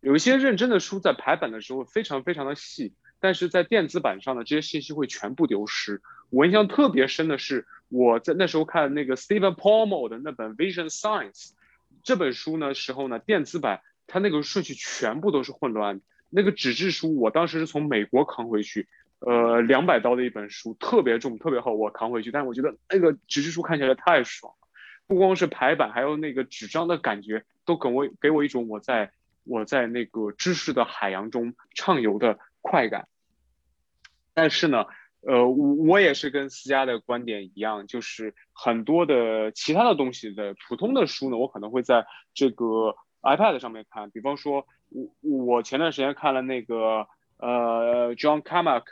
[0.00, 2.92] 有一些认真的书在排版的时候非常非常的细。
[3.20, 6.02] 但是在电子版上呢，这些信息会全部丢失。
[6.30, 11.50] 我印象特别深的是，我在那时候看那个 Stephen Palmer 的那本 Vision Science
[12.02, 16.04] 这本书呢时候呢，电子版它那个顺序全部都是混乱的。
[16.30, 22.30] 那个纸质书我当时是从美国扛回去，呃，两百刀的一本书，特别重，特别厚，我扛回去。
[22.30, 24.68] 但我觉得那个纸质书看起来太爽了，
[25.06, 29.10] 不光是排版，还有那个纸张的感觉，都给我给我一种我在
[29.44, 32.38] 我在那个知识的海洋中畅游的。
[32.62, 33.08] 快感，
[34.34, 34.84] 但是呢，
[35.22, 42.04] 呃，我也是跟思佳的观点一样，就是很多的其他的东西的普通的书呢，我可能会在
[42.34, 44.10] 这个 iPad 上面看。
[44.10, 45.08] 比方说，我
[45.46, 47.06] 我前段时间看了那个
[47.38, 48.84] 呃 John Carmack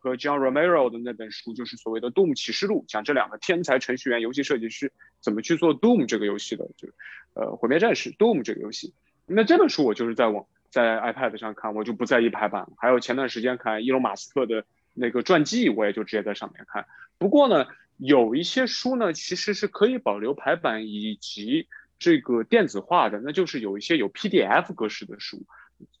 [0.00, 6.88] 和 John Romero 的那本书，就是所谓的《Doom 启示录》，讲这两个天才程序员、游戏设计师怎么去做 Doom 这个游戏的，就
[7.34, 8.94] 呃毁灭战士 Doom 这个游戏。
[9.26, 10.46] 那这本书我就是在网。
[10.72, 12.68] 在 iPad 上看，我就不在意排版。
[12.78, 16.86] 还有前段时间看伊隆马斯克的那个传记，我也就直接在上面看。
[17.18, 21.66] 不过呢，有一些书呢，其实是可以保留排版以及
[22.00, 25.44] 这个电子化的，那就是有一些有 PDF 格式的书，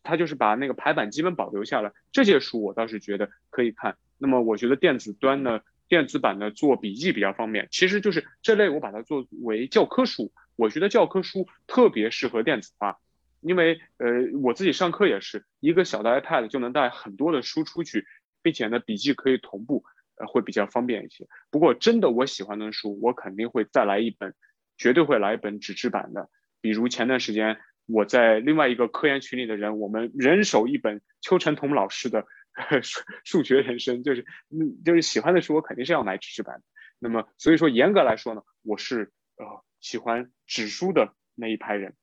[0.02, 1.92] 它就是把那个排版基本保留下来。
[2.10, 3.96] 这些书我倒是觉得可以看。
[4.18, 7.68] 那么我觉得电子端呢，电子版的做笔记比较方便。
[7.70, 12.98] 其实就是这类我把它作为教科书，我觉得教科书特别适合电子化。
[13.42, 14.08] 因为呃，
[14.42, 18.06] 我自己上课也是一个小的 iPad 就能带很多的书出去，
[18.42, 19.82] 并且呢，笔记可以同步，
[20.16, 21.26] 呃，会比较方便一些。
[21.50, 24.34] 不过真的我喜欢的书，我肯定会再来一本，
[24.80, 26.30] 绝对会来一本纸质版的。
[26.62, 32.24] 比如前段时间我在另外一个科研群里的人，我们人手一本邱晨彤老师的
[32.82, 36.62] 数数学人生，就是嗯，就是喜欢的书，我肯定是要买纸质版的。
[36.98, 39.44] 那么所以说严格来说呢，我是呃
[39.80, 41.94] 喜欢纸书的那一派人。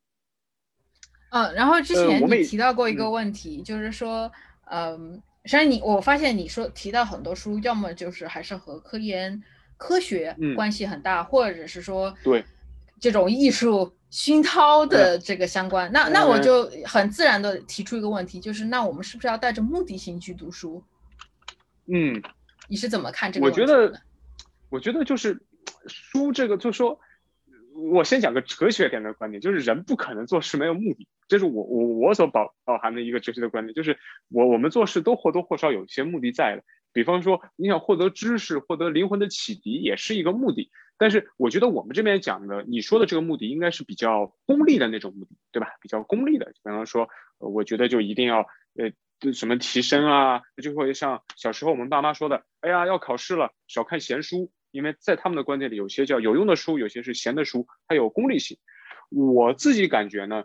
[1.30, 4.30] 嗯，然后之前你提到过一个问题，就是说，
[4.70, 9.42] 嗯，实际上你我发现你说提到很多书，要么就是还是和科研、
[9.76, 12.42] 科学关系很大，或者是说对
[13.00, 15.90] 这种艺术熏陶的这个相关。
[15.92, 20.82] 那那我就很自然的提出一个问题，就是那我们是不是要带着目的性去读书？
[21.86, 22.22] 嗯，
[22.68, 23.46] 你是怎么看这个？
[23.46, 24.00] 我觉得，
[24.68, 25.40] 我觉得就是
[25.86, 27.00] 书这个，就说。
[27.92, 33.96] 我先讲个哲学点的观点，就是人不可能做事没有目的，这是我我我所包包含的一个哲学的观点，就是
[34.30, 36.64] 我我们做事都或多或少有一些目的在的。
[36.98, 40.68] 比方说，你想获得知识、获得灵魂的启迪，也是一个目的。
[40.96, 45.68] 但是我觉得我们这边讲的，你说的这个目的，应该是比较功利的那种目的，对吧？
[45.80, 48.40] 比较功利的，比方说，我觉得就一定要
[48.74, 54.50] 呃什么提升啊，就会像小时候我们爸妈说的，哎呀要考试了，少看闲书。
[54.72, 58.58] 因为在他们的观点里，有些叫有用的书，有些是闲的书，它有功利性。
[59.08, 60.44] 我自己感觉呢，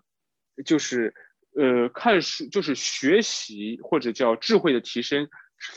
[0.64, 1.14] 就是
[1.56, 5.28] 呃，看书就是学习或者叫智慧的提升、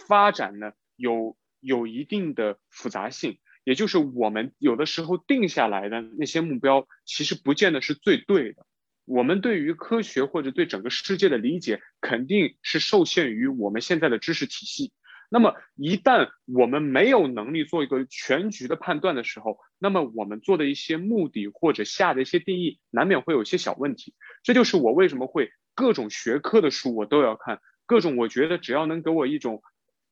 [0.06, 3.38] 发展呢，有有一定的复杂性。
[3.64, 8.64] 也就是我们有的时候定下来的那些目标，其实不见得是最对的。
[9.04, 14.92] 我们对于科学或者对整个世界的理解，肯定是受限于我们现在的知识体系。
[15.28, 24.14] 那么，一旦我们没有能力做一个全局的判断的时候，那么我们做的一些目的或者下的一些定义，难免会有一些小问题。
[24.44, 29.62] 这就是我为什么会各种学科的书我都要看，各种我觉得只要能给我一种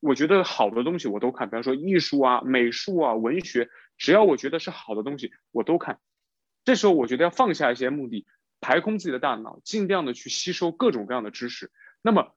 [0.05, 1.48] 我觉得好的东西我都看。
[1.48, 5.98] 比方说艺术啊、美术啊、文学，只要我觉得是好的东西我都看。
[6.64, 8.26] 这时候我觉得要放下一些目的，
[8.61, 11.70] 排空自己的大脑，尽量的去吸收各种各样的知识。
[12.02, 12.34] 那么。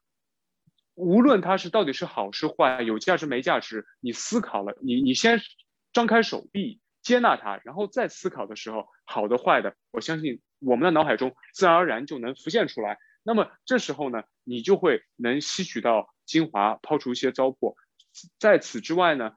[0.99, 5.39] 无论它是到底是好是坏，有价值没价值，你思考了，你你先
[5.93, 12.97] 张开手臂接纳它，然后再思考的时候，好的坏的，我相信我们的脑海中自然而然就能浮现出来。
[13.27, 17.75] 那么这时候呢，你就会能吸取到精华，抛除一些糟粕。
[18.39, 19.33] 在此之外呢，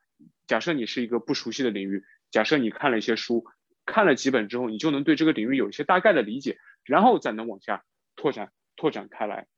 [0.46, 3.44] 假设你是一个不熟悉的领域，假设你看了一些书，
[3.84, 7.84] 看了几本之后，你就能对这个领域有一些大概的理解，然后再能往下
[8.14, 9.48] 拓展拓展开来。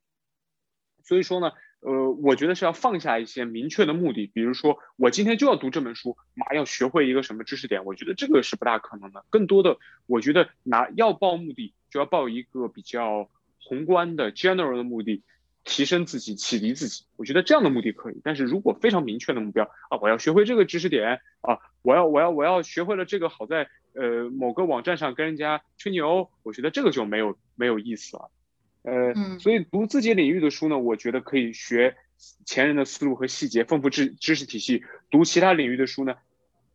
[1.04, 1.52] 所以说呢。
[1.84, 9.24] 呃，我觉得是要放下一些明确的目的，比如说我今天就要读这本书，马上学会一个什么知识点，我觉得这个是不大可能的。
[9.30, 9.76] 更多的，
[10.06, 13.28] 我觉得拿要报目的，就要报一个比较
[13.64, 15.22] 宏观的 general 的目的，
[15.64, 17.04] 提升自己、启迪自己。
[17.16, 18.20] 我觉得这样的目的可以。
[18.24, 28.30] 但是如果非常明确的目标啊，我要学会这个知识点啊，我要我要我要学会了这个，好在呃某个网站上跟人家吹牛，我觉得这个就没有没有意思了。
[28.82, 31.94] 呃，所以读自己领域的书呢，我觉得可以学
[32.44, 34.82] 前人的思路和细节，丰富知知识体系。
[35.08, 36.16] 读其他领域的书呢，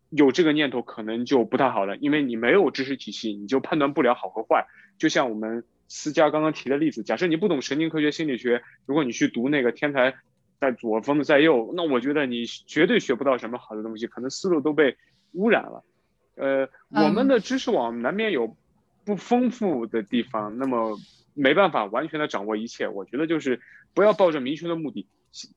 [0.10, 4.66] 有这个念头可能就不太好了，因为你没有知识体系，你就判断不了好和坏。
[4.98, 10.16] 就像我们思佳刚刚提的例子，假设你不懂神经科学、心理学，如果你去读那个天才
[10.60, 14.96] 在左，疯子在右，那我觉得你绝对学不到什么好的东西，可能思路都被
[15.34, 15.84] 污染了。
[16.36, 18.56] 呃，我们的知识网难免有
[19.06, 20.98] 不丰富的地方，那么。
[21.40, 23.62] 没办法完全的掌握一切，我觉得就是
[23.94, 25.06] 不要抱着明确的目的，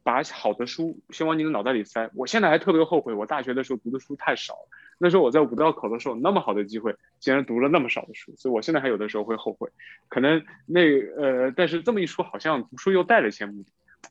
[0.02, 2.10] 把好的书先往你的脑袋里塞。
[2.14, 4.68] 我现在还特别后悔，我大学的时候读的书太少了。
[4.98, 9.70] 那时候我在五道口的时候，那么好的机会，竟然读了那么少的书，所以我现在还有的时候会后悔。
[10.08, 10.80] 可能那
[11.16, 13.70] 呃，但是这么一说，好像读书又带了一些目的，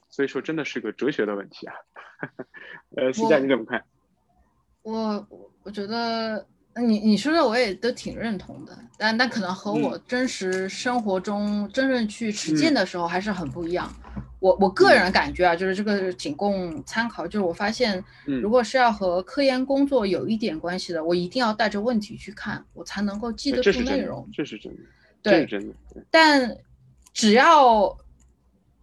[0.10, 1.76] 所以说真的是个哲学的问题啊。
[2.98, 3.84] 呃，思佳你怎么看？
[4.82, 5.28] 我
[5.64, 6.48] 我觉得。
[6.80, 13.94] 你你说的我也都挺认同的，但但可能和我真实生活中真正去实践的时候还是很不一样。
[14.40, 17.28] 我我个人感觉啊，就是这个仅供参考。
[17.28, 24.26] 就是我发现，如果是要和科研工作有一点关系的，我一定要带着问题去看，我才能够记得住内容。
[24.34, 24.80] 这是真的，
[25.22, 25.76] 这是真的。
[26.10, 26.56] 但
[27.14, 27.98] 只要，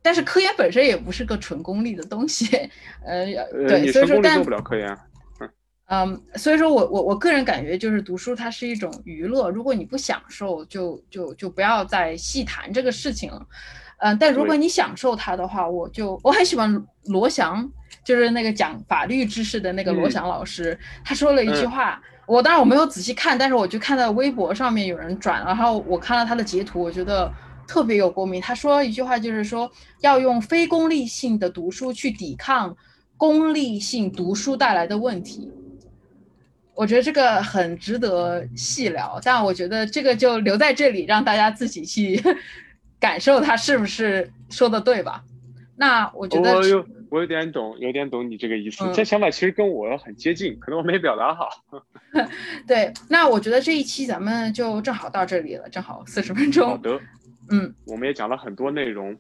[0.03, 2.55] 但是科研本身也不是个纯功利的东西。
[3.03, 3.25] 呃，
[3.67, 4.99] 对，所以说但做不了科研。
[5.89, 13.47] 嗯，所以说我我我个人感觉就是读书它是一种娱乐，如果你不享受，就就就不要再细谈这个事情了。
[13.99, 17.71] 嗯，但如果你享受它的话，我就我很喜欢罗翔，
[18.05, 27.33] 就是那个讲法律知识的那个罗翔老师，他说了一句话，我当然我没有仔细看，但是我就看到微博上面有人转，然后我看了他的截图，我觉得
[27.69, 28.41] 特别有共鸣。
[28.43, 29.71] 他说一句话就是说
[30.01, 32.77] 要用非功利性的读书去抵抗
[33.17, 35.49] 功利性读书带来的问题。
[36.77, 42.23] 我觉得这个很值得细聊，但我觉得这个就留在这里，让大家自己去
[43.01, 45.25] 感受他是不是说的对吧？
[45.79, 48.85] 那我觉得我有我有点懂，有点懂你这个意思。
[48.95, 51.49] 这想法其实跟我很接近，可能我没表达好。
[52.69, 56.69] 对，那我觉得这一期咱们就正好到这里了，正好四十分钟。
[56.69, 57.01] 好的，
[57.51, 59.17] 嗯，我们也讲了很多内容，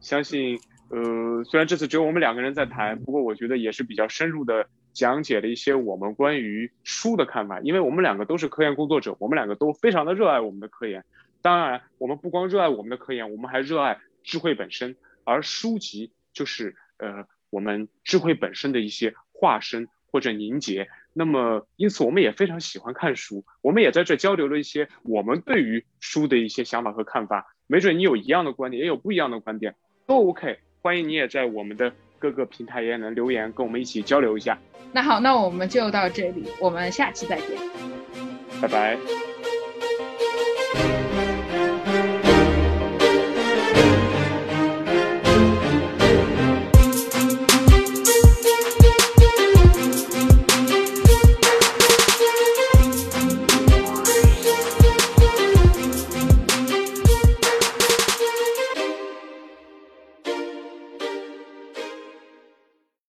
[0.00, 0.58] 相信
[0.90, 4.66] 呃，虽然这次只有我们两个人在谈，不过我觉得也是比较深入的。
[4.92, 11.04] 讲解了一些我们关于书的看法，因为我们两个都是科研工作者，我们两个都非常的热爱我们的科研。
[11.40, 20.88] 当然，我们不光热爱我们的科研，我们还热爱智慧本身，而书籍就是呃我们智慧本身的一些化身或者凝结。
[21.12, 27.54] 那么，因此我们也非常喜欢看书，我们也在这交流了一些我们对于书的一些想法和看法。
[27.66, 29.76] 没准你有一样的观点，也有不一样的观点，
[30.06, 30.58] 都 OK。
[30.80, 31.92] 欢迎你也在我们的。
[32.18, 34.58] 各个平台也能留言跟我们一起交流一下。
[34.92, 37.48] 那好，那我们就到这里，我们下期再见，
[38.60, 38.98] 拜拜。